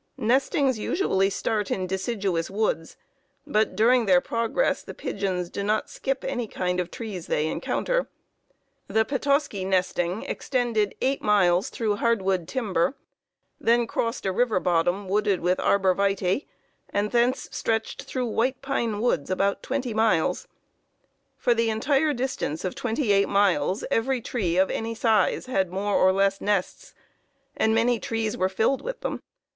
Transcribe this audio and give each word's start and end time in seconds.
Nestings 0.17 0.79
usually 0.79 1.29
start 1.29 1.69
in 1.69 1.85
deciduous 1.85 2.49
woods, 2.49 2.97
but 3.45 3.75
during 3.75 4.07
their 4.07 4.19
progress 4.19 4.81
the 4.81 4.95
pigeons 4.95 5.47
do 5.51 5.61
not 5.61 5.91
skip 5.91 6.23
any 6.23 6.47
kind 6.47 6.79
of 6.79 6.89
trees 6.89 7.27
they 7.27 7.45
encounter. 7.45 8.09
The 8.87 9.05
Petoskey 9.05 9.63
nesting 9.63 10.23
extended 10.23 10.95
8 11.03 11.21
miles 11.21 11.69
through 11.69 11.97
hardwood 11.97 12.47
timber, 12.47 12.95
then 13.59 13.85
crossed 13.85 14.25
a 14.25 14.31
river 14.31 14.59
bottom 14.59 15.07
wooded 15.07 15.39
with 15.39 15.59
arborvitæ, 15.59 16.47
and 16.89 17.11
thence 17.11 17.47
stretched 17.51 18.01
through 18.01 18.25
white 18.25 18.59
pine 18.63 19.01
woods 19.01 19.29
about 19.29 19.61
20 19.61 19.93
miles. 19.93 20.47
For 21.37 21.53
the 21.53 21.69
entire 21.69 22.15
distance 22.15 22.65
of 22.65 22.73
28 22.73 23.29
miles 23.29 23.83
every 23.91 24.19
tree 24.19 24.57
of 24.57 24.71
any 24.71 24.95
size 24.95 25.45
had 25.45 25.71
more 25.71 25.93
or 25.95 26.11
less 26.11 26.41
nests, 26.41 26.95
and 27.55 27.75
many 27.75 27.99
trees 27.99 28.35
were 28.35 28.49
filled 28.49 28.81
with 28.81 29.01
them. 29.01 29.21